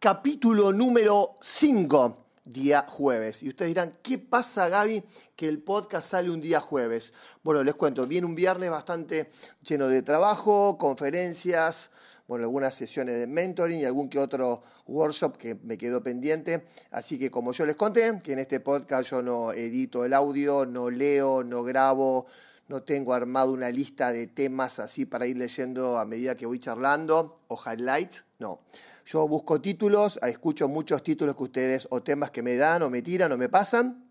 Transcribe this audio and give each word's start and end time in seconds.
capítulo 0.00 0.72
número 0.72 1.34
5, 1.42 2.24
día 2.46 2.86
jueves. 2.88 3.42
Y 3.42 3.50
ustedes 3.50 3.72
dirán, 3.72 3.92
¿qué 4.02 4.16
pasa 4.16 4.70
Gaby 4.70 5.04
que 5.36 5.46
el 5.46 5.62
podcast 5.62 6.12
sale 6.12 6.30
un 6.30 6.40
día 6.40 6.58
jueves? 6.58 7.12
Bueno, 7.42 7.62
les 7.62 7.74
cuento, 7.74 8.06
viene 8.06 8.26
un 8.26 8.34
viernes 8.34 8.70
bastante 8.70 9.28
lleno 9.62 9.88
de 9.88 10.00
trabajo, 10.00 10.78
conferencias, 10.78 11.90
bueno, 12.26 12.44
algunas 12.44 12.74
sesiones 12.74 13.18
de 13.18 13.26
mentoring 13.26 13.80
y 13.80 13.84
algún 13.84 14.08
que 14.08 14.18
otro 14.18 14.62
workshop 14.86 15.36
que 15.36 15.56
me 15.56 15.76
quedó 15.76 16.02
pendiente. 16.02 16.66
Así 16.90 17.18
que 17.18 17.30
como 17.30 17.52
yo 17.52 17.66
les 17.66 17.76
conté, 17.76 18.20
que 18.24 18.32
en 18.32 18.38
este 18.38 18.58
podcast 18.60 19.10
yo 19.10 19.20
no 19.20 19.52
edito 19.52 20.06
el 20.06 20.14
audio, 20.14 20.64
no 20.64 20.88
leo, 20.88 21.44
no 21.44 21.62
grabo, 21.62 22.26
no 22.68 22.82
tengo 22.82 23.12
armado 23.12 23.52
una 23.52 23.68
lista 23.68 24.14
de 24.14 24.28
temas 24.28 24.78
así 24.78 25.04
para 25.04 25.26
ir 25.26 25.36
leyendo 25.36 25.98
a 25.98 26.06
medida 26.06 26.36
que 26.36 26.46
voy 26.46 26.58
charlando 26.58 27.42
o 27.48 27.60
highlights, 27.62 28.24
no. 28.40 28.60
Yo 29.06 29.26
busco 29.28 29.60
títulos, 29.60 30.18
escucho 30.22 30.68
muchos 30.68 31.02
títulos 31.02 31.36
que 31.36 31.42
ustedes 31.42 31.86
o 31.90 32.00
temas 32.00 32.30
que 32.30 32.42
me 32.42 32.56
dan 32.56 32.82
o 32.82 32.90
me 32.90 33.02
tiran 33.02 33.30
o 33.32 33.36
me 33.36 33.48
pasan. 33.48 34.10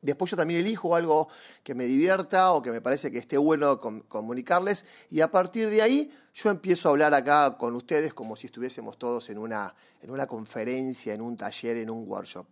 Después 0.00 0.30
yo 0.30 0.36
también 0.36 0.60
elijo 0.60 0.94
algo 0.96 1.28
que 1.62 1.74
me 1.74 1.84
divierta 1.84 2.52
o 2.52 2.60
que 2.60 2.70
me 2.70 2.82
parece 2.82 3.10
que 3.10 3.18
esté 3.18 3.38
bueno 3.38 3.80
comunicarles 3.80 4.84
y 5.08 5.22
a 5.22 5.30
partir 5.30 5.70
de 5.70 5.80
ahí 5.80 6.12
yo 6.34 6.50
empiezo 6.50 6.88
a 6.88 6.90
hablar 6.90 7.14
acá 7.14 7.56
con 7.56 7.74
ustedes 7.74 8.12
como 8.12 8.36
si 8.36 8.48
estuviésemos 8.48 8.98
todos 8.98 9.30
en 9.30 9.38
una, 9.38 9.74
en 10.02 10.10
una 10.10 10.26
conferencia, 10.26 11.14
en 11.14 11.22
un 11.22 11.38
taller, 11.38 11.78
en 11.78 11.88
un 11.88 12.06
workshop. 12.06 12.46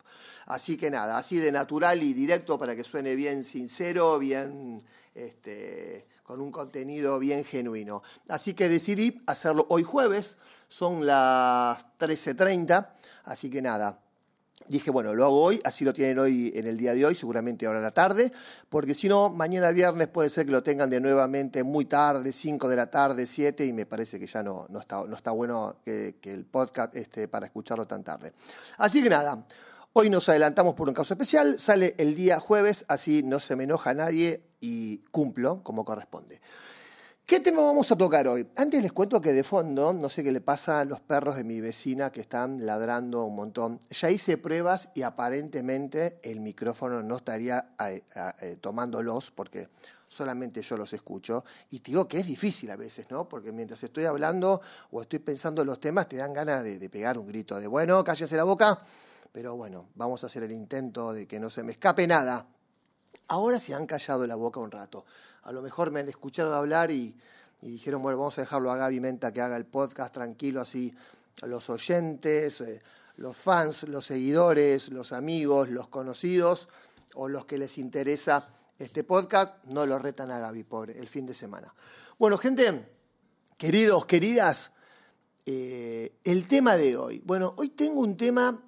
Así 0.46 0.78
que 0.78 0.90
nada, 0.90 1.18
así 1.18 1.36
de 1.36 1.52
natural 1.52 2.02
y 2.02 2.14
directo 2.14 2.58
para 2.58 2.74
que 2.74 2.84
suene 2.84 3.16
bien 3.16 3.44
sincero, 3.44 4.18
bien 4.18 4.82
este, 5.14 6.06
con 6.22 6.40
un 6.40 6.50
contenido 6.50 7.18
bien 7.18 7.44
genuino. 7.44 8.02
Así 8.28 8.54
que 8.54 8.68
decidí 8.68 9.20
hacerlo 9.26 9.66
hoy 9.68 9.82
jueves, 9.82 10.36
son 10.68 11.06
las 11.06 11.84
13.30, 11.98 12.88
así 13.24 13.50
que 13.50 13.62
nada. 13.62 13.98
Dije, 14.68 14.90
bueno, 14.92 15.12
lo 15.14 15.24
hago 15.24 15.42
hoy, 15.42 15.60
así 15.64 15.84
lo 15.84 15.92
tienen 15.92 16.20
hoy 16.20 16.52
en 16.54 16.66
el 16.68 16.78
día 16.78 16.94
de 16.94 17.04
hoy, 17.04 17.16
seguramente 17.16 17.66
ahora 17.66 17.78
en 17.80 17.84
la 17.84 17.90
tarde, 17.90 18.32
porque 18.68 18.94
si 18.94 19.08
no, 19.08 19.28
mañana 19.28 19.72
viernes 19.72 20.06
puede 20.06 20.30
ser 20.30 20.46
que 20.46 20.52
lo 20.52 20.62
tengan 20.62 20.88
de 20.88 21.00
nuevamente 21.00 21.64
muy 21.64 21.84
tarde, 21.84 22.32
5 22.32 22.68
de 22.68 22.76
la 22.76 22.90
tarde, 22.90 23.26
7, 23.26 23.66
y 23.66 23.72
me 23.72 23.86
parece 23.86 24.20
que 24.20 24.26
ya 24.26 24.42
no, 24.42 24.66
no, 24.70 24.78
está, 24.78 25.04
no 25.04 25.16
está 25.16 25.32
bueno 25.32 25.76
que, 25.84 26.16
que 26.20 26.32
el 26.32 26.44
podcast 26.44 26.94
esté 26.94 27.26
para 27.26 27.46
escucharlo 27.46 27.86
tan 27.86 28.04
tarde. 28.04 28.32
Así 28.78 29.02
que 29.02 29.10
nada, 29.10 29.44
Hoy 29.94 30.08
nos 30.08 30.26
adelantamos 30.30 30.74
por 30.74 30.88
un 30.88 30.94
caso 30.94 31.12
especial, 31.12 31.58
sale 31.58 31.94
el 31.98 32.14
día 32.14 32.40
jueves, 32.40 32.86
así 32.88 33.22
no 33.22 33.38
se 33.38 33.56
me 33.56 33.64
enoja 33.64 33.92
nadie 33.92 34.42
y 34.62 34.98
cumplo 35.10 35.62
como 35.62 35.84
corresponde. 35.84 36.40
¿Qué 37.26 37.40
tema 37.40 37.62
vamos 37.62 37.90
a 37.90 37.96
tocar 37.96 38.26
hoy? 38.28 38.48
Antes 38.56 38.82
les 38.82 38.92
cuento 38.92 39.20
que 39.20 39.32
de 39.32 39.44
fondo, 39.44 39.92
no 39.92 40.08
sé 40.08 40.22
qué 40.22 40.32
le 40.32 40.40
pasa 40.40 40.80
a 40.80 40.84
los 40.84 41.00
perros 41.00 41.36
de 41.36 41.44
mi 41.44 41.60
vecina 41.60 42.10
que 42.10 42.20
están 42.20 42.64
ladrando 42.64 43.24
un 43.24 43.36
montón. 43.36 43.80
Ya 43.90 44.10
hice 44.10 44.38
pruebas 44.38 44.90
y 44.94 45.02
aparentemente 45.02 46.18
el 46.22 46.40
micrófono 46.40 47.02
no 47.02 47.16
estaría 47.16 47.74
eh, 47.86 48.02
eh, 48.42 48.56
tomándolos 48.60 49.30
porque 49.30 49.68
solamente 50.08 50.62
yo 50.62 50.76
los 50.76 50.92
escucho. 50.92 51.44
Y 51.70 51.80
te 51.80 51.92
digo 51.92 52.06
que 52.06 52.18
es 52.18 52.26
difícil 52.26 52.70
a 52.70 52.76
veces, 52.76 53.06
¿no? 53.08 53.28
Porque 53.28 53.52
mientras 53.52 53.82
estoy 53.82 54.04
hablando 54.04 54.60
o 54.90 55.02
estoy 55.02 55.20
pensando 55.20 55.62
en 55.62 55.68
los 55.68 55.80
temas, 55.80 56.08
te 56.08 56.16
dan 56.16 56.34
ganas 56.34 56.62
de, 56.64 56.78
de 56.78 56.90
pegar 56.90 57.18
un 57.18 57.26
grito 57.26 57.58
de, 57.58 57.66
bueno, 57.66 58.02
cállese 58.04 58.36
la 58.36 58.44
boca 58.44 58.78
pero 59.32 59.56
bueno, 59.56 59.88
vamos 59.94 60.22
a 60.22 60.26
hacer 60.26 60.42
el 60.42 60.52
intento 60.52 61.14
de 61.14 61.26
que 61.26 61.40
no 61.40 61.48
se 61.48 61.62
me 61.62 61.72
escape 61.72 62.06
nada. 62.06 62.46
Ahora 63.28 63.58
se 63.58 63.74
han 63.74 63.86
callado 63.86 64.26
la 64.26 64.36
boca 64.36 64.60
un 64.60 64.70
rato. 64.70 65.04
A 65.42 65.52
lo 65.52 65.62
mejor 65.62 65.90
me 65.90 66.00
han 66.00 66.08
escuchado 66.08 66.54
hablar 66.54 66.90
y, 66.90 67.16
dijeron, 67.60 68.02
bueno, 68.02 68.18
vamos 68.18 68.38
a 68.38 68.42
dejarlo 68.42 68.70
a 68.70 68.76
Gaby 68.76 69.00
Menta 69.00 69.32
que 69.32 69.40
haga 69.40 69.56
el 69.56 69.66
podcast 69.66 70.12
tranquilo, 70.12 70.60
así 70.60 70.92
los 71.42 71.70
oyentes, 71.70 72.60
eh, 72.60 72.82
los 73.16 73.36
fans, 73.36 73.84
los 73.84 74.04
seguidores, 74.04 74.90
los 74.90 75.12
amigos, 75.12 75.70
los 75.70 75.88
conocidos 75.88 76.68
o 77.14 77.28
los 77.28 77.44
que 77.44 77.58
les 77.58 77.78
interesa 77.78 78.48
este 78.78 79.04
podcast, 79.04 79.64
no 79.66 79.86
lo 79.86 79.98
retan 79.98 80.30
a 80.30 80.38
Gaby, 80.38 80.64
pobre, 80.64 80.98
el 80.98 81.08
fin 81.08 81.26
de 81.26 81.34
semana. 81.34 81.72
Bueno, 82.18 82.36
gente, 82.36 82.88
queridos, 83.56 84.06
queridas, 84.06 84.72
eh, 85.46 86.18
el 86.24 86.46
tema 86.46 86.76
de 86.76 86.96
hoy. 86.96 87.22
Bueno, 87.24 87.54
hoy 87.58 87.70
tengo 87.70 88.00
un 88.00 88.16
tema 88.16 88.60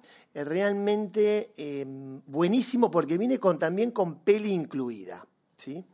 realmente 0.43 1.53
em, 1.55 2.21
buenísimo 2.27 2.91
porque 2.91 3.17
viene 3.17 3.39
también 3.59 3.91
con 3.91 4.19
peli 4.19 4.51
incluida. 4.51 5.25
¿sí? 5.55 5.85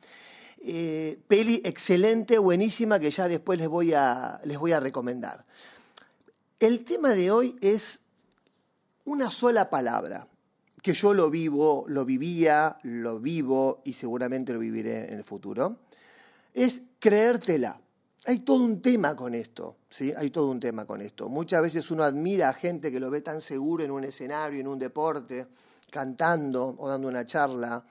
Eh, 0.63 1.19
peli 1.27 1.61
excelente, 1.65 2.37
buenísima, 2.37 2.99
que 2.99 3.11
ya 3.11 3.27
después 3.27 3.57
les 3.57 3.67
voy, 3.67 3.93
a, 3.93 4.39
les 4.45 4.57
voy 4.57 4.71
a 4.71 4.79
recomendar. 4.79 5.45
El 6.59 6.83
tema 6.83 7.09
de 7.09 7.31
hoy 7.31 7.55
es 7.61 7.99
una 9.05 9.31
sola 9.31 9.71
palabra, 9.71 10.27
que 10.83 10.93
yo 10.93 11.15
lo 11.15 11.31
vivo, 11.31 11.85
lo 11.87 12.05
vivía, 12.05 12.77
lo 12.83 13.19
vivo 13.19 13.81
y 13.83 13.93
seguramente 13.93 14.53
lo 14.53 14.59
viviré 14.59 15.11
en 15.11 15.17
el 15.17 15.23
futuro. 15.23 15.79
Es 16.53 16.81
creértela. 16.99 17.80
Hay 18.25 18.39
todo 18.39 18.63
un 18.63 18.83
tema 18.83 19.15
con 19.15 19.33
esto, 19.33 19.77
¿sí? 19.89 20.13
Hay 20.15 20.29
todo 20.29 20.51
un 20.51 20.59
tema 20.59 20.85
con 20.85 21.01
esto. 21.01 21.27
Muchas 21.27 21.61
veces 21.63 21.89
uno 21.89 22.03
admira 22.03 22.49
a 22.49 22.53
gente 22.53 22.91
que 22.91 22.99
lo 22.99 23.09
ve 23.09 23.21
tan 23.21 23.41
seguro 23.41 23.83
en 23.83 23.89
un 23.89 24.03
escenario, 24.03 24.59
en 24.59 24.67
un 24.67 24.77
deporte, 24.77 25.47
cantando 25.89 26.75
o 26.77 26.87
dando 26.87 27.07
una 27.07 27.25
charla, 27.25 27.83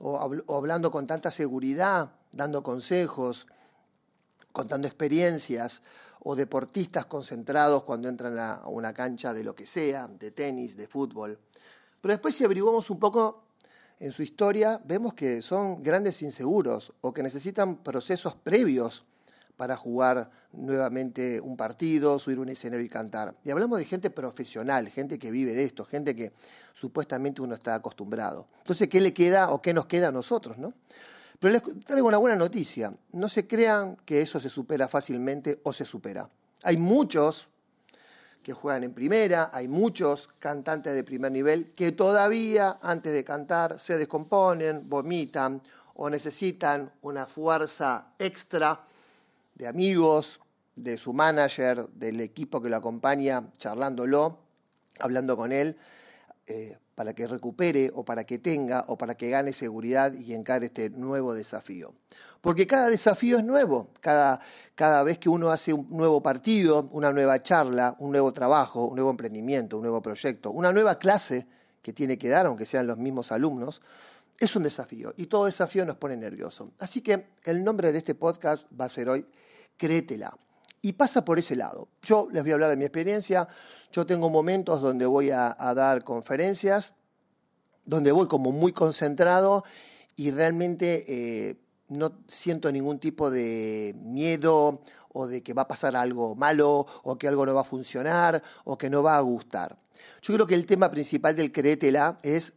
o, 0.00 0.54
hablando 0.54 0.90
con 0.90 1.06
tanta 1.06 1.30
seguridad, 1.30 2.12
dando 2.32 2.62
consejos, 2.62 3.46
contando 4.52 4.86
experiencias, 4.86 5.80
o 6.20 6.36
deportistas 6.36 7.06
concentrados 7.06 7.84
cuando 7.84 8.08
entran 8.08 8.38
a 8.38 8.68
una 8.68 8.92
cancha 8.92 9.32
de 9.32 9.42
lo 9.42 9.54
que 9.54 9.66
sea, 9.66 10.06
de 10.06 10.32
tenis, 10.32 10.76
de 10.76 10.86
fútbol. 10.86 11.38
Pero 12.02 12.12
después 12.12 12.34
si 12.34 12.44
averiguamos 12.44 12.90
un 12.90 12.98
poco 12.98 13.44
en 14.00 14.12
su 14.12 14.22
historia, 14.22 14.82
vemos 14.84 15.14
que 15.14 15.40
son 15.40 15.82
grandes 15.82 16.20
inseguros 16.20 16.92
o 17.00 17.14
que 17.14 17.22
necesitan 17.22 17.76
procesos 17.76 18.34
previos 18.34 19.04
para 19.58 19.76
jugar 19.76 20.30
nuevamente 20.52 21.40
un 21.40 21.56
partido, 21.56 22.20
subir 22.20 22.38
un 22.38 22.48
escenario 22.48 22.86
y 22.86 22.88
cantar. 22.88 23.34
Y 23.44 23.50
hablamos 23.50 23.80
de 23.80 23.84
gente 23.84 24.08
profesional, 24.08 24.88
gente 24.88 25.18
que 25.18 25.32
vive 25.32 25.52
de 25.52 25.64
esto, 25.64 25.84
gente 25.84 26.14
que 26.14 26.32
supuestamente 26.74 27.42
uno 27.42 27.54
está 27.54 27.74
acostumbrado. 27.74 28.46
Entonces, 28.58 28.86
¿qué 28.86 29.00
le 29.00 29.12
queda 29.12 29.50
o 29.50 29.60
qué 29.60 29.74
nos 29.74 29.86
queda 29.86 30.08
a 30.08 30.12
nosotros? 30.12 30.58
¿no? 30.58 30.72
Pero 31.40 31.52
les 31.52 31.62
traigo 31.84 32.06
una 32.06 32.18
buena 32.18 32.36
noticia. 32.36 32.96
No 33.10 33.28
se 33.28 33.48
crean 33.48 33.96
que 34.06 34.20
eso 34.20 34.40
se 34.40 34.48
supera 34.48 34.86
fácilmente 34.86 35.60
o 35.64 35.72
se 35.72 35.84
supera. 35.84 36.30
Hay 36.62 36.76
muchos 36.76 37.48
que 38.44 38.52
juegan 38.52 38.84
en 38.84 38.92
primera, 38.92 39.50
hay 39.52 39.66
muchos 39.66 40.28
cantantes 40.38 40.94
de 40.94 41.02
primer 41.02 41.32
nivel 41.32 41.72
que 41.72 41.90
todavía 41.90 42.78
antes 42.80 43.12
de 43.12 43.24
cantar 43.24 43.80
se 43.80 43.98
descomponen, 43.98 44.88
vomitan 44.88 45.60
o 45.94 46.08
necesitan 46.10 46.92
una 47.02 47.26
fuerza 47.26 48.14
extra 48.20 48.84
de 49.58 49.66
amigos, 49.66 50.40
de 50.76 50.96
su 50.96 51.12
manager, 51.12 51.84
del 51.90 52.20
equipo 52.20 52.60
que 52.62 52.70
lo 52.70 52.76
acompaña, 52.76 53.50
charlándolo, 53.58 54.38
hablando 55.00 55.36
con 55.36 55.52
él, 55.52 55.76
eh, 56.46 56.78
para 56.94 57.12
que 57.12 57.26
recupere 57.26 57.90
o 57.94 58.04
para 58.04 58.24
que 58.24 58.38
tenga 58.38 58.84
o 58.88 58.96
para 58.96 59.16
que 59.16 59.30
gane 59.30 59.52
seguridad 59.52 60.12
y 60.12 60.34
encare 60.34 60.66
este 60.66 60.90
nuevo 60.90 61.34
desafío. 61.34 61.92
Porque 62.40 62.66
cada 62.66 62.88
desafío 62.88 63.38
es 63.38 63.44
nuevo, 63.44 63.90
cada, 64.00 64.40
cada 64.74 65.02
vez 65.02 65.18
que 65.18 65.28
uno 65.28 65.50
hace 65.50 65.72
un 65.72 65.88
nuevo 65.90 66.22
partido, 66.22 66.88
una 66.92 67.12
nueva 67.12 67.42
charla, 67.42 67.96
un 67.98 68.12
nuevo 68.12 68.32
trabajo, 68.32 68.86
un 68.86 68.94
nuevo 68.94 69.10
emprendimiento, 69.10 69.76
un 69.76 69.82
nuevo 69.82 70.00
proyecto, 70.00 70.52
una 70.52 70.72
nueva 70.72 70.98
clase 70.98 71.46
que 71.82 71.92
tiene 71.92 72.16
que 72.16 72.28
dar, 72.28 72.46
aunque 72.46 72.64
sean 72.64 72.86
los 72.86 72.98
mismos 72.98 73.32
alumnos, 73.32 73.80
es 74.38 74.54
un 74.54 74.62
desafío 74.62 75.12
y 75.16 75.26
todo 75.26 75.46
desafío 75.46 75.84
nos 75.84 75.96
pone 75.96 76.16
nervioso. 76.16 76.70
Así 76.78 77.00
que 77.00 77.28
el 77.44 77.64
nombre 77.64 77.90
de 77.92 77.98
este 77.98 78.14
podcast 78.14 78.68
va 78.80 78.84
a 78.84 78.88
ser 78.88 79.08
hoy 79.08 79.26
créetela. 79.78 80.36
Y 80.82 80.92
pasa 80.92 81.24
por 81.24 81.38
ese 81.38 81.56
lado. 81.56 81.88
Yo 82.02 82.28
les 82.30 82.42
voy 82.42 82.52
a 82.52 82.54
hablar 82.54 82.70
de 82.70 82.76
mi 82.76 82.84
experiencia. 82.84 83.48
Yo 83.90 84.06
tengo 84.06 84.28
momentos 84.28 84.82
donde 84.82 85.06
voy 85.06 85.30
a, 85.30 85.54
dar 85.74 86.04
conferencias, 86.04 86.92
donde 87.84 88.12
voy 88.12 88.28
como 88.28 88.52
muy 88.52 88.72
concentrado 88.72 89.64
y 90.14 90.30
realmente 90.30 91.04
eh, 91.08 91.56
no 91.88 92.12
siento 92.28 92.70
ningún 92.70 92.98
tipo 92.98 93.30
de 93.30 93.94
miedo 93.96 94.82
o 95.08 95.26
de 95.26 95.42
que 95.42 95.54
va 95.54 95.62
a 95.62 95.68
pasar 95.68 95.96
algo 95.96 96.34
malo 96.34 96.86
o 97.02 97.18
que 97.18 97.28
algo 97.28 97.46
no 97.46 97.54
va 97.54 97.62
a 97.62 97.64
funcionar 97.64 98.42
o 98.64 98.76
que 98.76 98.90
no 98.90 99.02
va 99.02 99.16
a 99.16 99.20
gustar. 99.20 99.78
Yo 100.22 100.34
creo 100.34 100.46
que 100.46 100.54
el 100.54 100.66
tema 100.66 100.90
principal 100.90 101.34
del 101.34 101.50
créetela 101.50 102.16
es 102.22 102.52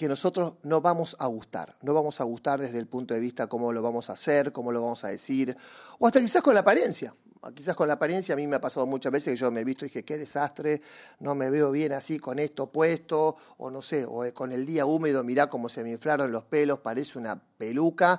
que 0.00 0.08
nosotros 0.08 0.54
no 0.62 0.80
vamos 0.80 1.14
a 1.18 1.26
gustar. 1.26 1.76
No 1.82 1.92
vamos 1.92 2.22
a 2.22 2.24
gustar 2.24 2.58
desde 2.58 2.78
el 2.78 2.86
punto 2.86 3.12
de 3.12 3.20
vista 3.20 3.48
cómo 3.48 3.70
lo 3.70 3.82
vamos 3.82 4.08
a 4.08 4.14
hacer, 4.14 4.50
cómo 4.50 4.72
lo 4.72 4.80
vamos 4.80 5.04
a 5.04 5.08
decir, 5.08 5.54
o 5.98 6.06
hasta 6.06 6.20
quizás 6.20 6.40
con 6.40 6.54
la 6.54 6.60
apariencia. 6.60 7.14
Quizás 7.54 7.76
con 7.76 7.86
la 7.86 7.94
apariencia 7.94 8.32
a 8.32 8.36
mí 8.36 8.46
me 8.46 8.56
ha 8.56 8.62
pasado 8.62 8.86
muchas 8.86 9.12
veces 9.12 9.34
que 9.34 9.36
yo 9.36 9.50
me 9.50 9.60
he 9.60 9.64
visto 9.64 9.84
y 9.84 9.88
dije, 9.88 10.02
qué 10.02 10.16
desastre, 10.16 10.80
no 11.18 11.34
me 11.34 11.50
veo 11.50 11.70
bien 11.70 11.92
así 11.92 12.18
con 12.18 12.38
esto 12.38 12.72
puesto, 12.72 13.36
o 13.58 13.70
no 13.70 13.82
sé, 13.82 14.06
o 14.08 14.24
con 14.32 14.52
el 14.52 14.64
día 14.64 14.86
húmedo, 14.86 15.22
mirá 15.22 15.50
cómo 15.50 15.68
se 15.68 15.84
me 15.84 15.90
inflaron 15.90 16.32
los 16.32 16.44
pelos, 16.44 16.78
parece 16.78 17.18
una 17.18 17.38
peluca. 17.58 18.18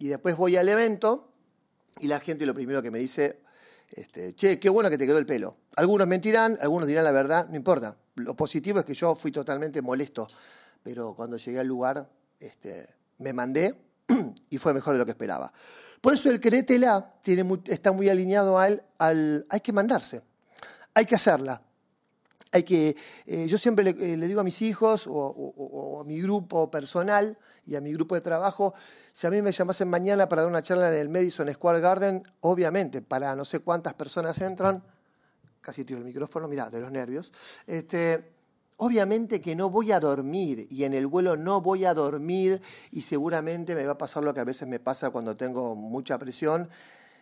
Y 0.00 0.08
después 0.08 0.34
voy 0.34 0.56
al 0.56 0.68
evento 0.68 1.28
y 2.00 2.08
la 2.08 2.18
gente 2.18 2.44
lo 2.44 2.54
primero 2.54 2.82
que 2.82 2.90
me 2.90 2.98
dice, 2.98 3.38
Este, 3.92 4.34
che, 4.34 4.58
qué 4.58 4.68
bueno 4.68 4.90
que 4.90 4.98
te 4.98 5.06
quedó 5.06 5.18
el 5.18 5.26
pelo. 5.26 5.58
Algunos 5.76 6.08
mentirán, 6.08 6.58
algunos 6.60 6.88
dirán 6.88 7.04
la 7.04 7.12
verdad, 7.12 7.48
no 7.48 7.56
importa. 7.56 7.96
Lo 8.16 8.34
positivo 8.34 8.80
es 8.80 8.84
que 8.84 8.94
yo 8.94 9.14
fui 9.14 9.30
totalmente 9.30 9.80
molesto, 9.80 10.28
pero 10.82 11.14
cuando 11.14 11.36
llegué 11.36 11.60
al 11.60 11.66
lugar 11.66 12.10
este, 12.38 12.88
me 13.18 13.32
mandé 13.32 13.74
y 14.50 14.58
fue 14.58 14.74
mejor 14.74 14.94
de 14.94 14.98
lo 14.98 15.04
que 15.04 15.12
esperaba. 15.12 15.52
Por 16.00 16.14
eso 16.14 16.30
el 16.30 16.40
créetela 16.40 17.14
tiene 17.22 17.46
está 17.66 17.92
muy 17.92 18.08
alineado 18.08 18.58
al, 18.58 18.82
al 18.98 19.46
hay 19.50 19.60
que 19.60 19.72
mandarse, 19.72 20.22
hay 20.94 21.04
que 21.04 21.14
hacerla. 21.14 21.62
Hay 22.52 22.64
que, 22.64 22.96
eh, 23.26 23.46
yo 23.46 23.58
siempre 23.58 23.84
le, 23.84 23.90
eh, 23.90 24.16
digo 24.16 24.40
a 24.40 24.44
mis 24.44 24.60
hijos 24.62 25.04
o, 25.08 26.00
a 26.00 26.04
mi 26.04 26.20
grupo 26.20 26.68
personal 26.68 27.38
y 27.64 27.76
a 27.76 27.80
mi 27.80 27.92
grupo 27.92 28.16
de 28.16 28.22
trabajo, 28.22 28.74
si 29.12 29.24
a 29.28 29.30
mí 29.30 29.40
me 29.40 29.52
llamasen 29.52 29.88
mañana 29.88 30.28
para 30.28 30.42
dar 30.42 30.50
una 30.50 30.60
charla 30.60 30.92
en 30.92 31.00
el 31.00 31.08
Madison 31.10 31.48
Square 31.52 31.78
Garden, 31.78 32.24
obviamente, 32.40 33.02
para 33.02 33.36
no 33.36 33.44
sé 33.44 33.60
cuántas 33.60 33.94
personas 33.94 34.40
entran, 34.40 34.82
casi 35.60 35.84
tiro 35.84 36.00
el 36.00 36.04
micrófono, 36.04 36.48
mira, 36.48 36.70
de 36.70 36.80
los 36.80 36.90
nervios, 36.90 37.32
este, 37.68 38.32
obviamente 38.80 39.42
que 39.42 39.54
no 39.54 39.68
voy 39.68 39.92
a 39.92 40.00
dormir 40.00 40.66
y 40.70 40.84
en 40.84 40.94
el 40.94 41.06
vuelo 41.06 41.36
no 41.36 41.60
voy 41.60 41.84
a 41.84 41.92
dormir 41.92 42.62
y 42.90 43.02
seguramente 43.02 43.74
me 43.74 43.84
va 43.84 43.92
a 43.92 43.98
pasar 43.98 44.24
lo 44.24 44.32
que 44.32 44.40
a 44.40 44.44
veces 44.44 44.66
me 44.66 44.80
pasa 44.80 45.10
cuando 45.10 45.36
tengo 45.36 45.76
mucha 45.76 46.18
presión, 46.18 46.68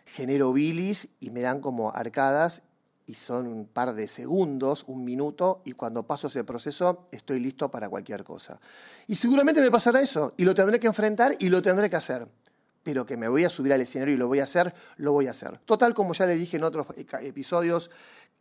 genero 0.05 0.53
bilis 0.53 1.09
y 1.19 1.31
me 1.31 1.41
dan 1.41 1.59
como 1.59 1.91
arcadas 1.93 2.61
y 3.07 3.15
son 3.15 3.47
un 3.47 3.65
par 3.65 3.93
de 3.93 4.07
segundos, 4.07 4.85
un 4.87 5.03
minuto, 5.03 5.61
y 5.65 5.73
cuando 5.73 6.05
paso 6.05 6.27
ese 6.27 6.43
proceso 6.43 7.07
estoy 7.11 7.39
listo 7.39 7.69
para 7.69 7.89
cualquier 7.89 8.23
cosa. 8.23 8.61
Y 9.07 9.15
seguramente 9.15 9.59
me 9.59 9.71
pasará 9.71 9.99
eso, 9.99 10.33
y 10.37 10.45
lo 10.45 10.53
tendré 10.53 10.79
que 10.79 10.87
enfrentar 10.87 11.35
y 11.39 11.49
lo 11.49 11.61
tendré 11.61 11.89
que 11.89 11.95
hacer. 11.95 12.29
Pero 12.83 13.05
que 13.05 13.17
me 13.17 13.27
voy 13.27 13.43
a 13.43 13.49
subir 13.49 13.73
al 13.73 13.81
escenario 13.81 14.13
y 14.13 14.17
lo 14.17 14.27
voy 14.27 14.39
a 14.39 14.43
hacer, 14.43 14.73
lo 14.97 15.11
voy 15.11 15.27
a 15.27 15.31
hacer. 15.31 15.57
Total, 15.65 15.93
como 15.93 16.13
ya 16.13 16.27
le 16.27 16.35
dije 16.35 16.57
en 16.57 16.63
otros 16.63 16.85
episodios, 17.21 17.89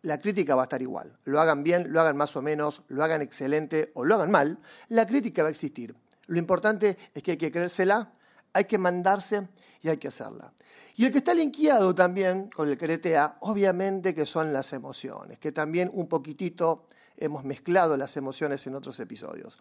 la 0.02 0.18
crítica 0.18 0.54
va 0.54 0.62
a 0.62 0.64
estar 0.64 0.82
igual. 0.82 1.16
Lo 1.24 1.40
hagan 1.40 1.64
bien, 1.64 1.92
lo 1.92 2.00
hagan 2.00 2.16
más 2.16 2.36
o 2.36 2.42
menos, 2.42 2.82
lo 2.88 3.02
hagan 3.02 3.22
excelente 3.22 3.90
o 3.94 4.04
lo 4.04 4.14
hagan 4.14 4.30
mal, 4.30 4.58
la 4.88 5.06
crítica 5.06 5.42
va 5.42 5.48
a 5.48 5.52
existir. 5.52 5.94
Lo 6.26 6.38
importante 6.38 6.96
es 7.14 7.22
que 7.22 7.32
hay 7.32 7.36
que 7.36 7.50
creérsela, 7.50 8.12
hay 8.52 8.64
que 8.64 8.78
mandarse 8.78 9.48
y 9.82 9.88
hay 9.88 9.96
que 9.96 10.08
hacerla. 10.08 10.52
Y 10.96 11.04
el 11.04 11.12
que 11.12 11.18
está 11.18 11.32
linkeado 11.32 11.94
también 11.94 12.50
con 12.50 12.68
el 12.68 12.76
cretea, 12.76 13.36
obviamente 13.40 14.14
que 14.14 14.26
son 14.26 14.52
las 14.52 14.72
emociones, 14.72 15.38
que 15.38 15.52
también 15.52 15.90
un 15.94 16.08
poquitito 16.08 16.86
hemos 17.16 17.44
mezclado 17.44 17.96
las 17.96 18.16
emociones 18.16 18.66
en 18.66 18.74
otros 18.74 18.98
episodios. 19.00 19.58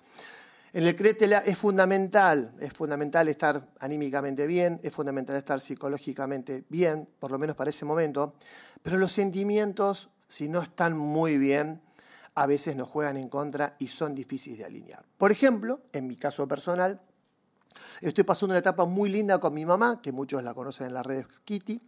En 0.74 0.86
el 0.86 0.96
créetela 0.96 1.40
es 1.40 1.58
fundamental, 1.58 2.54
es 2.60 2.74
fundamental 2.74 3.28
estar 3.30 3.68
anímicamente 3.80 4.48
bien, 4.48 4.80
es 4.84 4.92
fundamental 4.92 5.36
estar 5.36 5.62
psicológicamente 5.62 6.66
bien, 6.70 7.08
por 7.20 7.32
lo 7.32 7.40
menos 7.40 7.56
para 7.56 7.70
ese 7.70 7.86
momento, 7.86 8.34
pero 8.82 8.98
los 8.98 9.12
sentimientos, 9.12 10.10
si 10.28 10.50
no 10.50 10.62
están 10.62 10.98
muy 10.98 11.38
bien, 11.38 11.82
a 12.36 12.46
veces 12.46 12.76
nos 12.76 12.88
juegan 12.88 13.18
en 13.18 13.30
contra 13.30 13.76
y 13.80 13.88
son 13.88 14.14
difíciles 14.16 14.60
de 14.60 14.66
alinear. 14.66 15.04
Por 15.18 15.32
ejemplo, 15.32 15.82
en 15.94 16.08
mi 16.08 16.16
caso 16.16 16.48
personal, 16.48 17.02
Estoy 18.02 18.24
pasando 18.24 18.54
una 18.54 18.60
etapa 18.60 18.86
muy 18.86 19.10
linda 19.10 19.40
con 19.40 19.54
mi 19.54 19.66
mamá, 19.66 20.02
que 20.02 20.12
muchos 20.12 20.44
la 20.44 20.54
conocen 20.54 20.88
en 20.88 20.94
las 20.94 21.06
redes 21.06 21.28
Kitty, 21.46 21.82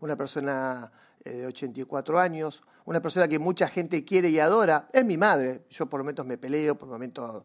una 0.00 0.16
persona 0.16 0.92
eh, 1.24 1.30
de 1.30 1.46
84 1.46 2.20
años, 2.20 2.62
una 2.84 3.00
persona 3.00 3.28
que 3.28 3.38
mucha 3.38 3.66
gente 3.68 4.04
quiere 4.04 4.28
y 4.28 4.38
adora. 4.38 4.88
Es 4.92 5.04
mi 5.04 5.16
madre. 5.16 5.64
Yo 5.70 5.86
por 5.86 6.00
momentos 6.00 6.26
me 6.26 6.36
peleo, 6.36 6.76
por 6.76 6.88
momentos 6.88 7.44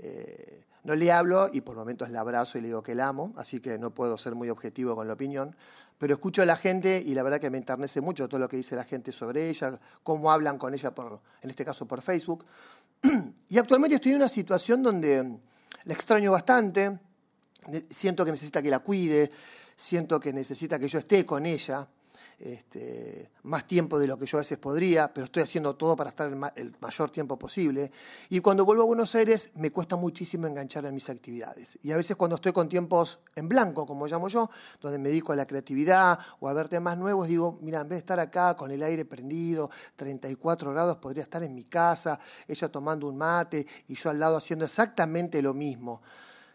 eh, 0.00 0.64
no 0.84 0.94
le 0.94 1.12
hablo 1.12 1.48
y 1.52 1.60
por 1.60 1.76
momentos 1.76 2.10
la 2.10 2.20
abrazo 2.20 2.58
y 2.58 2.60
le 2.60 2.68
digo 2.68 2.82
que 2.82 2.94
la 2.94 3.08
amo, 3.08 3.32
así 3.36 3.60
que 3.60 3.78
no 3.78 3.94
puedo 3.94 4.18
ser 4.18 4.34
muy 4.34 4.50
objetivo 4.50 4.96
con 4.96 5.06
la 5.06 5.14
opinión. 5.14 5.54
Pero 5.98 6.14
escucho 6.14 6.42
a 6.42 6.46
la 6.46 6.56
gente 6.56 7.02
y 7.06 7.14
la 7.14 7.22
verdad 7.22 7.38
que 7.38 7.50
me 7.50 7.58
enternece 7.58 8.00
mucho 8.00 8.28
todo 8.28 8.40
lo 8.40 8.48
que 8.48 8.56
dice 8.56 8.74
la 8.74 8.82
gente 8.82 9.12
sobre 9.12 9.48
ella, 9.48 9.78
cómo 10.02 10.32
hablan 10.32 10.58
con 10.58 10.74
ella, 10.74 10.92
por, 10.92 11.20
en 11.42 11.50
este 11.50 11.64
caso 11.64 11.86
por 11.86 12.00
Facebook. 12.02 12.44
Y 13.48 13.58
actualmente 13.58 13.96
estoy 13.96 14.12
en 14.12 14.16
una 14.16 14.28
situación 14.28 14.82
donde 14.82 15.38
la 15.84 15.94
extraño 15.94 16.32
bastante, 16.32 16.98
siento 17.90 18.24
que 18.24 18.30
necesita 18.30 18.62
que 18.62 18.70
la 18.70 18.78
cuide, 18.78 19.30
siento 19.76 20.18
que 20.18 20.32
necesita 20.32 20.78
que 20.78 20.88
yo 20.88 20.98
esté 20.98 21.26
con 21.26 21.44
ella 21.44 21.86
este, 22.42 23.30
más 23.44 23.68
tiempo 23.68 24.00
de 24.00 24.08
lo 24.08 24.18
que 24.18 24.26
yo 24.26 24.36
a 24.36 24.40
veces 24.40 24.58
podría, 24.58 25.14
pero 25.14 25.26
estoy 25.26 25.44
haciendo 25.44 25.76
todo 25.76 25.94
para 25.94 26.10
estar 26.10 26.28
el, 26.56 26.74
mayor 26.80 27.10
tiempo 27.10 27.38
posible. 27.38 27.92
Y 28.30 28.40
cuando 28.40 28.64
vuelvo 28.64 28.82
a 28.82 28.86
Buenos 28.86 29.14
Aires 29.14 29.50
me 29.54 29.70
cuesta 29.70 29.94
muchísimo 29.94 30.48
enganchar 30.48 30.84
en 30.84 30.94
mis 30.94 31.08
actividades. 31.08 31.78
Y 31.82 31.92
a 31.92 31.96
veces 31.96 32.16
cuando 32.16 32.34
estoy 32.34 32.52
con 32.52 32.68
tiempos 32.68 33.20
en 33.36 33.48
blanco, 33.48 33.86
como 33.86 34.08
llamo 34.08 34.26
yo, 34.26 34.50
donde 34.80 34.98
me 34.98 35.10
dedico 35.10 35.32
a 35.32 35.36
la 35.36 35.46
creatividad 35.46 36.18
o 36.40 36.48
a 36.48 36.52
ver 36.52 36.68
temas 36.68 36.98
nuevos, 36.98 37.28
digo, 37.28 37.58
mira, 37.60 37.80
en 37.80 37.88
vez 37.88 37.96
de 37.96 37.98
estar 37.98 38.18
acá 38.18 38.56
con 38.56 38.72
el 38.72 38.82
aire 38.82 39.04
prendido, 39.04 39.70
34 39.94 40.72
grados, 40.72 40.96
podría 40.96 41.22
estar 41.22 41.44
en 41.44 41.54
mi 41.54 41.62
casa, 41.62 42.18
ella 42.48 42.68
tomando 42.68 43.06
un 43.06 43.16
mate 43.16 43.64
y 43.86 43.94
yo 43.94 44.10
al 44.10 44.18
lado 44.18 44.36
haciendo 44.36 44.64
exactamente 44.64 45.40
lo 45.42 45.54
mismo. 45.54 46.02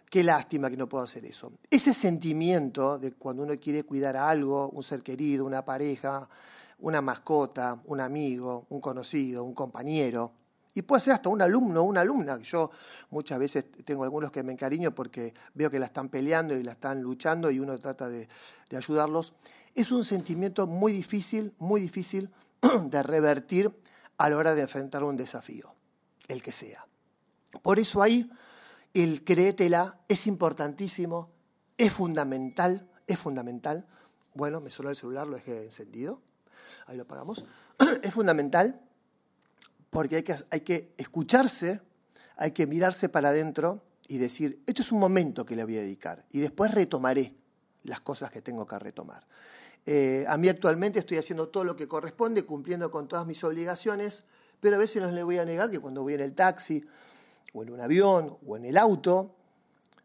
Qué 0.10 0.24
lástima 0.24 0.70
que 0.70 0.78
no 0.78 0.88
puedo 0.88 1.04
hacer 1.04 1.26
eso. 1.26 1.52
Ese 1.70 1.94
sentimiento 1.94 2.98
de 2.98 3.14
cuando 3.14 3.44
uno 3.44 3.54
quiere 3.60 3.84
cuidar 3.84 4.16
a 4.16 4.30
algo, 4.30 4.70
un 4.70 4.82
ser 4.82 5.04
querido, 5.04 5.46
una 5.46 5.66
pareja, 5.66 6.28
una 6.80 7.02
mascota, 7.02 7.82
un 7.86 8.00
amigo, 8.00 8.68
un 8.70 8.80
conocido, 8.80 9.44
un 9.44 9.54
compañero, 9.54 10.32
y 10.74 10.84
puede 10.84 11.02
ser 11.02 11.14
hasta 11.14 11.30
un 11.30 11.42
alumno 11.42 11.82
o 11.82 11.86
una 11.86 12.02
alumna. 12.02 12.40
Yo 12.40 12.70
muchas 13.10 13.40
veces 13.40 13.66
tengo 13.84 14.04
algunos 14.04 14.32
que 14.32 14.44
me 14.44 14.54
encariño 14.54 14.94
porque 14.94 15.34
veo 15.56 15.72
que 15.72 15.80
la 15.80 15.88
están 15.88 16.08
peleando 16.08 16.56
y 16.56 16.64
la 16.64 16.74
están 16.74 17.02
luchando 17.02 17.50
y 17.50 17.60
uno 17.60 17.78
trata 17.80 18.08
de, 18.08 18.30
de 18.70 18.78
ayudarlos. 18.78 19.34
Es 19.74 19.92
un 19.92 20.04
sentimiento 20.04 20.68
muy 20.68 20.94
difícil, 20.94 21.54
muy 21.58 21.82
difícil 21.82 22.32
de 22.92 23.04
revertir 23.04 23.76
a 24.18 24.30
la 24.30 24.38
hora 24.38 24.54
de 24.54 24.62
enfrentar 24.62 25.04
un 25.04 25.18
desafío, 25.18 25.76
el 26.28 26.44
que 26.44 26.52
sea. 26.52 26.86
Por 27.64 27.80
eso 27.80 28.04
ahí 28.04 28.30
el 28.94 29.24
créetela 29.24 30.00
es 30.08 30.28
importantísimo, 30.28 31.32
es 31.78 31.94
fundamental, 31.94 32.90
es 33.06 33.18
fundamental. 33.20 33.88
Bueno, 34.34 34.62
me 34.62 34.70
sonó 34.70 34.90
el 34.90 34.96
celular, 34.96 35.28
lo 35.28 35.36
dejé 35.36 35.66
encendido. 35.66 36.22
Ahí 36.88 36.98
lo 36.98 37.04
apagamos. 37.04 37.46
Es 38.04 38.14
fundamental 38.14 38.82
porque 39.90 40.18
hay 40.18 40.24
que, 40.24 40.36
hay 40.52 40.62
que 40.62 40.94
escucharse, 40.98 41.82
hay 42.38 42.52
que 42.52 42.68
mirarse 42.68 43.10
para 43.10 43.30
adentro 43.30 43.84
y 44.08 44.18
decir, 44.18 44.62
esto 44.68 44.82
es 44.82 44.92
un 44.92 45.00
momento 45.00 45.46
que 45.46 45.56
le 45.56 45.64
voy 45.64 45.78
a 45.78 45.82
dedicar 45.82 46.26
y 46.32 46.40
después 46.40 46.74
retomaré 46.74 47.34
las 47.84 48.02
cosas 48.02 48.32
que 48.32 48.42
tengo 48.42 48.66
que 48.66 48.80
retomar. 48.80 49.26
Eh, 49.86 50.26
a 50.28 50.38
mí 50.38 50.50
actualmente 50.50 51.00
estoy 51.00 51.18
haciendo 51.18 51.48
todo 51.50 51.64
lo 51.64 51.76
que 51.76 51.88
corresponde, 51.88 52.44
cumpliendo 52.44 52.92
con 52.92 53.08
todas 53.08 53.26
mis 53.26 53.44
obligaciones, 53.44 54.24
pero 54.60 54.76
a 54.76 54.80
veces 54.80 55.02
no 55.02 55.10
le 55.12 55.24
voy 55.24 55.38
a 55.38 55.46
negar 55.46 55.72
que 55.72 55.80
cuando 55.80 56.04
voy 56.04 56.14
en 56.14 56.22
el 56.22 56.34
taxi 56.34 56.84
o 57.58 57.64
en 57.64 57.72
un 57.72 57.82
avión 57.82 58.38
o 58.46 58.56
en 58.56 58.66
el 58.66 58.78
auto, 58.78 59.34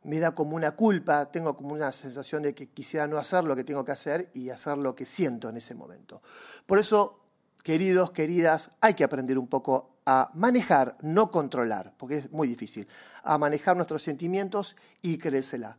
me 0.05 0.19
da 0.19 0.35
como 0.35 0.57
una 0.57 0.73
culpa, 0.73 1.31
tengo 1.31 1.57
como 1.57 1.75
una 1.75 1.93
sensación 1.93 2.43
de 2.43 2.55
que 2.55 2.69
quisiera 2.69 3.07
no 3.07 3.19
hacer 3.19 3.45
lo 3.45 3.55
que 3.55 3.63
tengo 3.63 3.85
que 3.85 3.93
hacer 3.93 4.31
y 4.35 4.51
hacer 4.51 4.79
lo 4.79 4.95
que 4.95 5.05
siento 5.05 5.49
en 5.49 5.59
ese 5.59 5.75
momento. 5.75 6.23
Por 6.67 6.79
eso, 6.79 7.21
queridos, 7.63 8.11
queridas, 8.11 8.71
hay 8.81 8.95
que 8.95 9.05
aprender 9.05 9.39
un 9.39 9.49
poco 9.49 9.91
a 10.07 10.31
manejar, 10.35 10.97
no 11.03 11.31
controlar, 11.31 11.95
porque 11.99 12.17
es 12.17 12.33
muy 12.33 12.49
difícil, 12.49 12.89
a 13.23 13.39
manejar 13.39 13.77
nuestros 13.77 14.03
sentimientos 14.03 14.75
y 15.03 15.19
creérsela. 15.19 15.79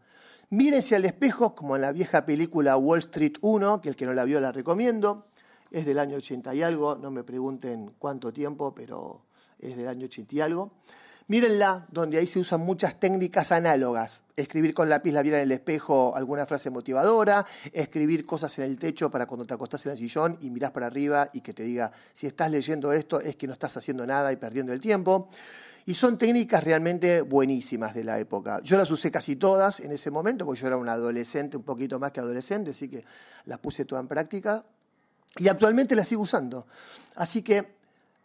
Mírense 0.52 0.96
al 0.96 1.04
espejo, 1.04 1.56
como 1.56 1.76
en 1.76 1.82
la 1.82 1.92
vieja 1.92 2.26
película 2.26 2.78
Wall 2.78 3.00
Street 3.00 3.34
1, 3.42 3.82
que 3.82 3.90
el 3.90 3.96
que 3.96 4.06
no 4.06 4.14
la 4.14 4.24
vio 4.24 4.40
la 4.40 4.52
recomiendo, 4.52 5.26
es 5.72 5.86
del 5.86 5.98
año 5.98 6.18
80 6.18 6.54
y 6.54 6.62
algo, 6.62 6.96
no 6.96 7.10
me 7.10 7.24
pregunten 7.24 7.96
cuánto 7.98 8.32
tiempo, 8.32 8.76
pero 8.76 9.26
es 9.60 9.76
del 9.76 9.88
año 9.88 10.06
80 10.06 10.36
y 10.36 10.42
algo. 10.42 10.72
Mírenla, 11.28 11.88
donde 11.90 12.18
ahí 12.18 12.28
se 12.28 12.40
usan 12.40 12.62
muchas 12.62 13.00
técnicas 13.00 13.54
análogas. 13.54 14.20
Escribir 14.36 14.74
con 14.74 14.90
lápiz 14.90 15.14
labial 15.14 15.36
en 15.36 15.42
el 15.42 15.52
espejo 15.54 16.16
alguna 16.16 16.46
frase 16.46 16.70
motivadora, 16.70 17.46
escribir 17.72 18.26
cosas 18.26 18.58
en 18.58 18.66
el 18.66 18.78
techo 18.78 19.10
para 19.10 19.26
cuando 19.26 19.46
te 19.46 19.54
acostás 19.54 19.86
en 19.86 19.94
el 19.94 19.98
sillón 19.98 20.38
y 20.42 20.50
mirás 20.50 20.72
para 20.72 20.88
arriba 20.88 21.30
y 21.32 21.40
que 21.42 21.54
te 21.54 21.64
diga, 21.64 21.92
si 22.14 22.28
estás 22.28 22.52
leyendo 22.52 22.92
esto 22.92 23.22
es 23.22 23.36
que 23.38 23.48
no 23.48 23.54
estás 23.54 23.78
haciendo 23.78 24.06
nada 24.06 24.34
y 24.34 24.36
perdiendo 24.36 24.74
el 24.74 24.82
tiempo. 24.82 25.30
Y 25.86 25.94
son 25.94 26.18
técnicas 26.18 26.64
realmente 26.64 27.22
buenísimas 27.22 27.94
de 27.94 28.04
la 28.04 28.20
época. 28.20 28.60
Yo 28.64 28.78
las 28.78 28.92
usé 28.92 29.10
casi 29.12 29.36
todas 29.36 29.80
en 29.80 29.92
ese 29.92 30.12
momento, 30.12 30.46
porque 30.46 30.62
yo 30.62 30.68
era 30.68 30.78
un 30.78 30.90
adolescente, 30.90 31.56
un 31.56 31.64
poquito 31.64 32.00
más 32.00 32.12
que 32.12 32.20
adolescente, 32.20 32.72
así 32.72 32.90
que 32.90 33.04
las 33.46 33.60
puse 33.60 33.86
todas 33.86 34.02
en 34.02 34.08
práctica. 34.08 34.66
Y 35.38 35.48
actualmente 35.48 35.96
las 35.96 36.08
sigo 36.08 36.22
usando. 36.22 36.68
Así 37.16 37.42
que 37.42 37.76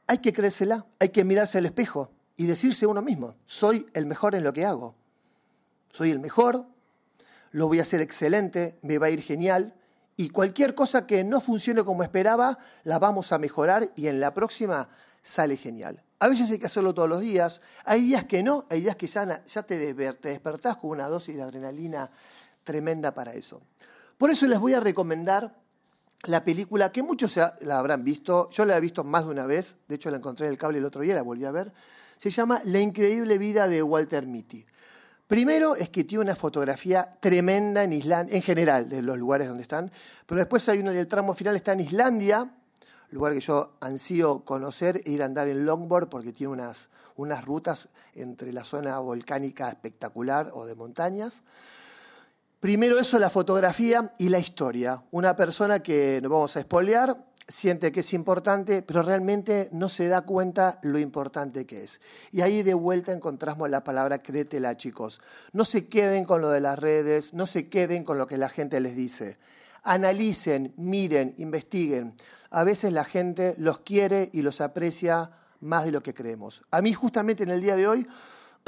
hay 0.06 0.18
que 0.18 0.32
creérsela, 0.32 0.86
hay 0.98 1.10
que 1.10 1.24
mirarse 1.24 1.58
al 1.58 1.66
espejo 1.66 2.10
y 2.38 2.46
decirse 2.46 2.86
uno 2.86 3.02
mismo, 3.02 3.34
soy 3.44 3.84
el 3.92 4.06
mejor 4.06 4.36
en 4.36 4.44
lo 4.44 4.52
que 4.52 4.64
hago. 4.64 4.94
Soy 5.92 6.12
el 6.12 6.20
mejor, 6.20 6.64
lo 7.50 7.66
voy 7.66 7.80
a 7.80 7.82
hacer 7.82 8.00
excelente, 8.00 8.78
me 8.82 8.98
va 8.98 9.06
a 9.06 9.10
ir 9.10 9.20
genial 9.20 9.74
y 10.16 10.30
cualquier 10.30 10.76
cosa 10.76 11.04
que 11.04 11.24
no 11.24 11.40
funcione 11.40 11.82
como 11.82 12.04
esperaba, 12.04 12.56
la 12.84 13.00
vamos 13.00 13.32
a 13.32 13.38
mejorar 13.38 13.92
y 13.96 14.06
en 14.06 14.20
la 14.20 14.34
próxima 14.34 14.88
sale 15.20 15.56
genial. 15.56 16.04
A 16.20 16.28
veces 16.28 16.48
hay 16.50 16.60
que 16.60 16.66
hacerlo 16.66 16.94
todos 16.94 17.08
los 17.08 17.20
días, 17.20 17.60
hay 17.84 18.02
días 18.02 18.24
que 18.24 18.44
no, 18.44 18.64
hay 18.70 18.82
días 18.82 18.94
que 18.94 19.08
ya, 19.08 19.42
ya 19.44 19.62
te, 19.64 19.94
te 19.94 20.28
despertás 20.28 20.76
con 20.76 20.90
una 20.90 21.08
dosis 21.08 21.34
de 21.34 21.42
adrenalina 21.42 22.08
tremenda 22.62 23.14
para 23.14 23.34
eso. 23.34 23.60
Por 24.16 24.30
eso 24.30 24.46
les 24.46 24.60
voy 24.60 24.74
a 24.74 24.80
recomendar 24.80 25.56
la 26.26 26.44
película 26.44 26.92
que 26.92 27.02
muchos 27.02 27.34
la 27.36 27.78
habrán 27.80 28.04
visto, 28.04 28.48
yo 28.50 28.64
la 28.64 28.76
he 28.76 28.80
visto 28.80 29.02
más 29.02 29.24
de 29.24 29.30
una 29.30 29.46
vez, 29.46 29.74
de 29.88 29.96
hecho 29.96 30.10
la 30.10 30.18
encontré 30.18 30.46
en 30.46 30.52
el 30.52 30.58
cable 30.58 30.78
el 30.78 30.84
otro 30.84 31.02
día, 31.02 31.14
la 31.14 31.22
volví 31.22 31.44
a 31.44 31.50
ver, 31.50 31.72
se 32.18 32.30
llama 32.30 32.60
La 32.64 32.80
increíble 32.80 33.38
vida 33.38 33.68
de 33.68 33.82
Walter 33.82 34.26
Mitty. 34.26 34.66
Primero 35.26 35.76
es 35.76 35.90
que 35.90 36.04
tiene 36.04 36.24
una 36.24 36.34
fotografía 36.34 37.18
tremenda 37.20 37.84
en 37.84 37.92
Islandia, 37.92 38.34
en 38.34 38.42
general, 38.42 38.88
de 38.88 39.02
los 39.02 39.18
lugares 39.18 39.48
donde 39.48 39.62
están, 39.62 39.90
pero 40.26 40.38
después 40.38 40.68
hay 40.68 40.78
uno 40.78 40.92
del 40.92 41.06
tramo 41.06 41.34
final, 41.34 41.54
está 41.54 41.72
en 41.72 41.80
Islandia, 41.80 42.50
lugar 43.10 43.34
que 43.34 43.40
yo 43.40 43.76
ansío 43.80 44.44
conocer 44.44 45.02
e 45.04 45.12
ir 45.12 45.22
a 45.22 45.26
andar 45.26 45.48
en 45.48 45.64
longboard 45.64 46.08
porque 46.08 46.32
tiene 46.32 46.52
unas, 46.52 46.88
unas 47.16 47.44
rutas 47.44 47.88
entre 48.14 48.52
la 48.52 48.64
zona 48.64 48.98
volcánica 48.98 49.68
espectacular 49.68 50.50
o 50.54 50.66
de 50.66 50.74
montañas. 50.74 51.42
Primero 52.60 52.98
eso, 52.98 53.18
la 53.18 53.30
fotografía 53.30 54.12
y 54.18 54.30
la 54.30 54.40
historia. 54.40 55.04
Una 55.10 55.36
persona 55.36 55.80
que, 55.80 56.20
no 56.22 56.28
vamos 56.28 56.56
a 56.56 56.58
espolear, 56.58 57.27
siente 57.48 57.92
que 57.92 58.00
es 58.00 58.12
importante, 58.12 58.82
pero 58.82 59.02
realmente 59.02 59.70
no 59.72 59.88
se 59.88 60.08
da 60.08 60.20
cuenta 60.20 60.78
lo 60.82 60.98
importante 60.98 61.66
que 61.66 61.82
es. 61.82 62.00
Y 62.30 62.42
ahí 62.42 62.62
de 62.62 62.74
vuelta 62.74 63.12
encontramos 63.12 63.70
la 63.70 63.82
palabra 63.82 64.18
créetela, 64.18 64.76
chicos. 64.76 65.20
No 65.52 65.64
se 65.64 65.88
queden 65.88 66.24
con 66.24 66.42
lo 66.42 66.50
de 66.50 66.60
las 66.60 66.78
redes, 66.78 67.32
no 67.32 67.46
se 67.46 67.68
queden 67.68 68.04
con 68.04 68.18
lo 68.18 68.26
que 68.26 68.36
la 68.36 68.50
gente 68.50 68.80
les 68.80 68.94
dice. 68.94 69.38
Analicen, 69.82 70.74
miren, 70.76 71.34
investiguen. 71.38 72.14
A 72.50 72.64
veces 72.64 72.92
la 72.92 73.04
gente 73.04 73.54
los 73.58 73.80
quiere 73.80 74.28
y 74.32 74.42
los 74.42 74.60
aprecia 74.60 75.30
más 75.60 75.86
de 75.86 75.92
lo 75.92 76.02
que 76.02 76.14
creemos. 76.14 76.62
A 76.70 76.82
mí 76.82 76.92
justamente 76.92 77.42
en 77.42 77.50
el 77.50 77.62
día 77.62 77.76
de 77.76 77.88
hoy 77.88 78.06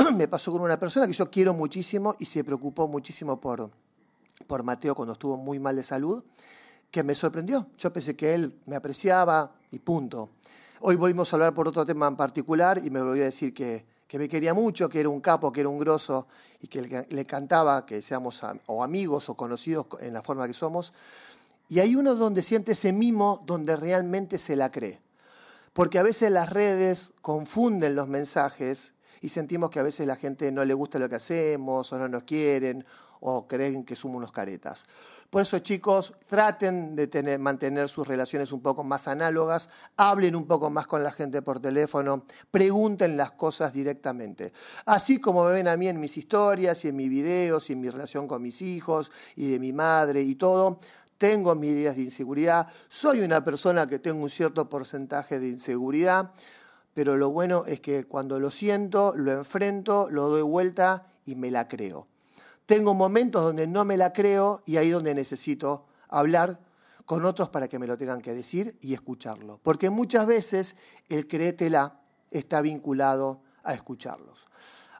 me 0.15 0.29
pasó 0.29 0.53
con 0.53 0.63
una 0.63 0.79
persona 0.79 1.07
que 1.07 1.13
yo 1.13 1.31
quiero 1.31 1.53
muchísimo 1.53 2.17
y 2.19 2.25
se 2.25 2.45
preocupó 2.45 2.89
muchísimo 2.89 3.41
por, 3.41 3.71
por 4.47 4.63
Mateo 4.65 4.95
cuando 4.95 5.13
estuvo 5.13 5.37
muy 5.37 5.59
mal 5.59 5.77
de 5.77 5.83
salud, 5.83 6.25
que 6.91 7.03
me 7.03 7.15
sorprendió. 7.15 7.67
Yo 7.79 7.93
pensé 7.93 8.17
que 8.17 8.35
él 8.35 8.61
me 8.67 8.77
apreciaba 8.77 9.55
y 9.71 9.79
punto. 9.79 10.31
Hoy 10.81 10.97
volvimos 10.97 11.33
a 11.33 11.37
hablar 11.37 11.55
por 11.55 11.69
otro 11.69 11.85
tema 11.85 12.07
en 12.07 12.17
particular 12.17 12.81
y 12.85 12.91
me 12.91 13.03
voy 13.03 13.21
a 13.21 13.25
decir 13.25 13.53
que, 13.53 13.85
que 14.11 14.19
me 14.19 14.29
quería 14.29 14.55
mucho, 14.55 14.89
que 14.89 14.99
era 14.99 15.09
un 15.09 15.21
capo, 15.21 15.53
que 15.53 15.61
era 15.61 15.69
un 15.69 15.79
grosso 15.79 16.27
y 16.61 16.67
que 16.67 17.07
le, 17.09 17.25
cantaba 17.25 17.87
que 17.87 18.03
seamos 18.03 18.41
o 18.67 18.83
amigos 18.83 19.29
o 19.29 19.37
conocidos 19.37 19.87
en 20.01 20.13
la 20.13 20.23
forma 20.23 20.49
que 20.49 20.55
somos. 20.55 20.93
Y 21.69 21.79
hay 21.79 21.95
uno 21.95 22.17
donde 22.17 22.43
siente 22.43 22.73
ese 22.73 22.93
mimo 22.93 23.45
donde 23.47 23.77
realmente 23.77 24.39
se 24.39 24.57
la 24.57 24.71
cree. 24.71 25.01
Porque 25.73 26.01
a 26.01 26.03
veces 26.03 26.33
las 26.33 26.51
redes 26.51 27.13
confunden 27.23 27.95
los 27.95 28.09
mensajes 28.09 28.95
y 29.21 29.29
sentimos 29.29 29.71
que 29.71 29.79
a 29.79 29.85
veces 29.85 30.07
la 30.09 30.17
gente 30.17 30.51
no 30.51 30.65
le 30.65 30.75
gusta 30.75 30.99
lo 30.99 31.09
que 31.09 31.15
hacemos 31.15 31.93
o 31.93 31.99
no 31.99 32.09
nos 32.09 32.25
quieren 32.25 32.85
o 33.21 33.47
creen 33.47 33.85
que 33.85 33.95
somos 33.95 34.17
unos 34.17 34.33
caretas. 34.33 34.87
Por 35.31 35.43
eso, 35.43 35.61
chicos, 35.61 36.13
traten 36.29 36.97
de 36.97 37.07
tener, 37.07 37.39
mantener 37.39 37.89
sus 37.89 38.09
relaciones 38.09 38.51
un 38.51 38.63
poco 38.63 38.83
más 38.83 39.07
análogas, 39.07 39.69
hablen 39.97 40.35
un 40.35 40.49
poco 40.49 40.71
más 40.71 40.89
con 40.89 41.05
la 41.05 41.13
gente 41.13 41.41
por 41.41 41.61
teléfono, 41.61 42.25
pregunten 42.51 43.17
las 43.17 43.31
cosas 43.31 43.73
directamente. 43.73 44.53
Así 44.87 45.21
como 45.21 45.45
me 45.45 45.53
ven 45.53 45.69
a 45.69 45.77
mí 45.77 45.87
en 45.87 46.01
mis 46.01 46.17
historias 46.17 46.85
y 46.85 46.89
en 46.89 46.97
mis 46.97 47.09
videos 47.09 47.71
y 47.71 47.75
en 47.75 47.81
mi 47.81 47.91
relación 47.91 48.27
con 48.27 48.43
mis 48.43 48.61
hijos 48.61 49.13
y 49.37 49.53
de 49.53 49.61
mi 49.61 49.73
madre 49.73 50.21
y 50.21 50.35
todo, 50.35 50.81
tengo 51.17 51.55
mis 51.55 51.77
días 51.77 51.95
de 51.95 52.03
inseguridad, 52.03 52.67
soy 52.89 53.21
una 53.21 53.45
persona 53.45 53.87
que 53.87 54.01
tengo 54.01 54.25
un 54.25 54.31
cierto 54.31 54.69
porcentaje 54.69 55.39
de 55.39 55.47
inseguridad, 55.47 56.33
pero 56.93 57.17
lo 57.17 57.31
bueno 57.31 57.67
es 57.67 57.79
que 57.79 58.03
cuando 58.03 58.41
lo 58.41 58.51
siento, 58.51 59.13
lo 59.15 59.31
enfrento, 59.31 60.11
lo 60.11 60.29
doy 60.29 60.43
vuelta 60.43 61.07
y 61.25 61.37
me 61.37 61.53
la 61.53 61.69
creo. 61.69 62.10
Tengo 62.71 62.95
momentos 62.95 63.43
donde 63.43 63.67
no 63.67 63.85
me 63.85 63.97
la 63.97 64.13
creo 64.13 64.63
y 64.65 64.77
ahí 64.77 64.91
donde 64.91 65.13
necesito 65.13 65.87
hablar 66.09 66.61
con 67.05 67.25
otros 67.25 67.49
para 67.49 67.67
que 67.67 67.81
me 67.81 67.89
lo 67.89 67.99
tengan 67.99 68.21
que 68.21 68.33
decir 68.33 68.79
y 68.81 68.95
escucharlo. 68.95 69.59
Porque 69.65 69.91
muchas 69.91 70.25
veces 70.29 70.77
el 71.09 71.27
créetela 71.27 72.01
está 72.31 72.61
vinculado 72.61 73.43
a 73.65 73.75
escucharlos. 73.75 74.47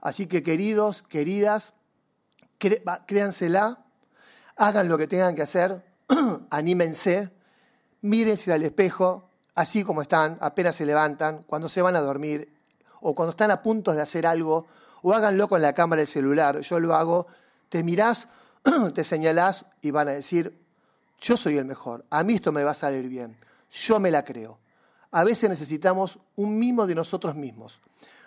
Así 0.01 0.27
que 0.27 0.43
queridos, 0.43 1.03
queridas, 1.03 1.75
créansela, 3.07 3.87
hagan 4.57 4.89
lo 4.89 4.99
que 4.99 5.07
tengan 5.07 5.37
que 5.37 5.43
hacer, 5.43 5.85
anímense, 6.51 7.33
mírense 8.01 8.53
al 8.53 8.65
espejo, 8.65 9.31
así 9.55 9.85
como 9.85 10.03
están, 10.03 10.39
apenas 10.41 10.75
se 10.75 10.87
levantan, 10.87 11.45
cuando 11.45 11.69
se 11.69 11.83
van 11.83 11.95
a 11.95 12.01
dormir 12.01 12.53
o 13.01 13.15
cuando 13.15 13.31
están 13.31 13.53
a 13.53 13.63
punto 13.63 13.95
de 13.95 14.03
hacer 14.03 14.27
algo, 14.27 14.67
o 15.03 15.13
háganlo 15.13 15.49
con 15.49 15.63
la 15.63 15.73
cámara 15.73 16.01
del 16.01 16.09
celular. 16.09 16.59
Yo 16.63 16.81
lo 16.81 16.97
hago, 16.97 17.29
te 17.71 17.83
mirás, 17.83 18.29
te 18.95 19.03
señalás 19.03 19.67
y 19.81 19.91
van 19.91 20.09
a 20.09 20.13
decir, 20.13 20.63
yo 21.19 21.39
soy 21.39 21.57
el 21.57 21.65
mejor, 21.65 22.05
a 22.11 22.23
mí 22.23 22.35
esto 22.35 22.53
me 22.53 22.63
va 22.63 22.73
a 22.73 22.75
salir 22.75 23.09
bien, 23.09 23.39
yo 23.73 23.99
me 23.99 24.11
la 24.11 24.25
creo. 24.25 24.61
A 25.13 25.25
veces 25.25 25.49
necesitamos 25.49 26.19
un 26.37 26.59
mimo 26.59 26.87
de 26.87 26.95
nosotros 26.95 27.35
mismos. 27.35 27.81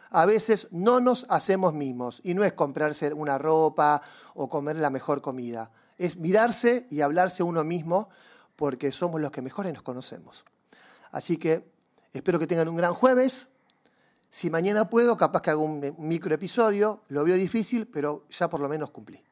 A 0.10 0.26
veces 0.26 0.68
no 0.72 1.00
nos 1.00 1.26
hacemos 1.30 1.74
mimos 1.74 2.20
y 2.24 2.34
no 2.34 2.44
es 2.44 2.54
comprarse 2.54 3.14
una 3.14 3.38
ropa 3.38 4.02
o 4.34 4.50
comer 4.50 4.76
la 4.76 4.90
mejor 4.90 5.22
comida 5.22 5.72
es 5.98 6.18
mirarse 6.18 6.88
y 6.90 7.02
hablarse 7.02 7.44
uno 7.44 7.64
mismo 7.64 8.10
porque 8.56 8.92
somos 8.92 9.22
los 9.22 9.32
que 9.32 9.42
mejores 9.42 9.74
nos 9.74 9.84
conocemos. 9.84 10.46
Así 11.12 11.38
que 11.38 11.72
espero 12.12 12.40
que 12.40 12.48
tengan 12.48 12.68
un 12.68 12.76
gran 12.76 12.94
jueves. 12.94 13.48
Si 14.30 14.50
mañana 14.50 14.90
puedo, 14.90 15.16
capaz 15.16 15.42
que 15.42 15.52
hago 15.52 15.62
un 15.62 15.96
micro 16.00 16.34
episodio. 16.34 17.04
Lo 17.10 17.24
veo 17.24 17.36
difícil, 17.36 17.88
pero 17.88 18.26
ya 18.30 18.50
por 18.50 18.60
lo 18.60 18.70
menos 18.70 18.90
cumplí. 18.90 19.24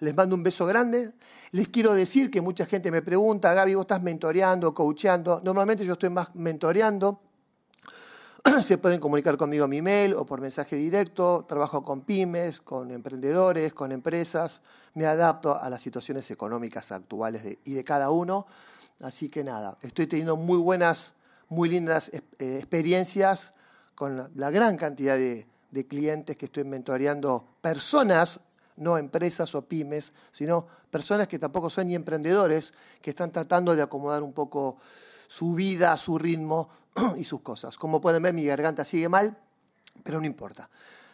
Les 0.00 0.14
mando 0.14 0.34
un 0.34 0.42
beso 0.42 0.66
grande. 0.66 1.12
Les 1.52 1.68
quiero 1.68 1.94
decir 1.94 2.30
que 2.30 2.40
mucha 2.40 2.66
gente 2.66 2.90
me 2.90 3.02
pregunta, 3.02 3.54
Gaby, 3.54 3.74
¿vos 3.74 3.84
estás 3.84 4.02
mentoreando, 4.02 4.74
coacheando? 4.74 5.40
Normalmente 5.44 5.84
yo 5.84 5.92
estoy 5.92 6.10
más 6.10 6.34
mentoreando 6.34 7.20
se 8.62 8.78
pueden 8.78 9.00
comunicar 9.00 9.36
conmigo 9.36 9.64
a 9.64 9.68
mi 9.68 9.82
mail 9.82 10.14
o 10.14 10.24
por 10.24 10.40
mensaje 10.40 10.76
directo. 10.76 11.44
Trabajo 11.46 11.82
con 11.82 12.02
pymes, 12.02 12.60
con 12.60 12.90
emprendedores, 12.90 13.72
con 13.74 13.92
empresas. 13.92 14.62
Me 14.94 15.06
adapto 15.06 15.60
a 15.60 15.68
las 15.68 15.82
situaciones 15.82 16.30
económicas 16.30 16.90
actuales 16.92 17.58
y 17.64 17.74
de 17.74 17.84
cada 17.84 18.10
uno. 18.10 18.46
Así 19.00 19.28
que 19.28 19.44
nada, 19.44 19.76
estoy 19.82 20.06
teniendo 20.06 20.36
muy 20.36 20.58
buenas, 20.58 21.14
muy 21.48 21.68
lindas 21.68 22.10
eh, 22.12 22.56
experiencias 22.56 23.52
con 23.94 24.30
la, 24.34 24.50
gran 24.50 24.76
cantidad 24.76 25.16
de, 25.16 25.46
de 25.70 25.86
clientes 25.86 26.36
que 26.36 26.46
estoy 26.46 26.64
mentoreando, 26.64 27.46
personas 27.60 28.40
no 28.80 28.98
empresas 28.98 29.54
o 29.54 29.62
pymes, 29.62 30.12
sino 30.32 30.66
personas 30.90 31.28
que 31.28 31.38
tampoco 31.38 31.70
son 31.70 31.86
ni 31.86 31.94
emprendedores, 31.94 32.72
que 33.00 33.10
están 33.10 33.30
tratando 33.30 33.76
de 33.76 33.82
acomodar 33.82 34.22
un 34.22 34.32
poco 34.32 34.78
su 35.28 35.54
vida, 35.54 35.96
su 35.96 36.18
ritmo 36.18 36.68
y 37.16 37.24
sus 37.24 37.40
cosas. 37.42 37.76
Como 37.76 38.00
pueden 38.00 38.22
ver, 38.22 38.34
mi 38.34 38.44
garganta 38.44 38.84
sigue 38.84 39.08
mal, 39.08 39.38
pero 40.02 40.20
no 40.20 40.26
importa. 40.26 40.68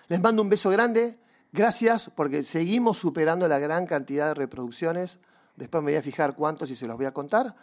Les 0.09 0.21
mando 0.21 0.43
un 0.43 0.49
beso 0.49 0.71
grande. 0.71 1.19
Gracias 1.53 2.11
porque 2.15 2.43
seguimos 2.43 2.99
superando 2.99 3.49
la 3.49 3.59
gran 3.59 3.87
cantidad 3.87 4.29
de 4.29 4.35
reproducciones. 4.35 5.19
Después 5.57 5.83
me 5.83 5.93
voy 5.93 5.99
a 5.99 6.03
fijar 6.03 6.35
cuántos 6.35 6.71
y 6.71 6.77
se 6.77 6.87
los 6.87 6.97
voy 6.97 7.07
a 7.07 7.13
contar. 7.13 7.57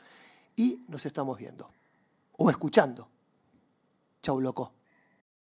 Y 0.56 0.84
nos 0.88 1.06
estamos 1.06 1.38
viendo. 1.38 1.72
O 2.38 2.50
escuchando. 2.50 3.10
Chau, 4.22 4.42
loco. 4.42 4.74